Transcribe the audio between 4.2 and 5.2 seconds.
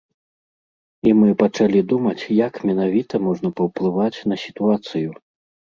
на сітуацыю.